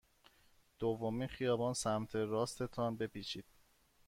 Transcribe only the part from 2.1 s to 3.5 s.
راست تان بپیچید.